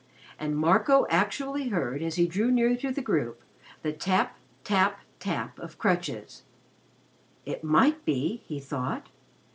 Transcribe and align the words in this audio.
And 0.39 0.57
Marco 0.57 1.05
actually 1.11 1.69
heard, 1.69 2.01
as 2.01 2.15
he 2.15 2.25
drew 2.25 2.49
near 2.49 2.75
to 2.75 2.91
the 2.91 3.03
group, 3.03 3.43
the 3.83 3.93
tap 3.93 4.35
tap 4.63 5.01
tap 5.19 5.59
of 5.59 5.77
crutches. 5.77 6.41
"It 7.45 7.63
might 7.63 8.03
be," 8.03 8.41
he 8.47 8.59
thought. 8.59 9.09